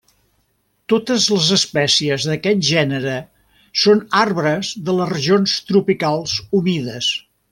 Totes 0.93 1.25
les 1.33 1.49
espècies 1.57 2.25
d'aquest 2.29 2.63
gènere 2.69 3.19
són 3.83 4.01
arbres 4.23 4.73
de 4.89 4.97
les 5.01 5.13
regions 5.13 5.57
tropicals 5.71 6.37
humides. 6.61 7.13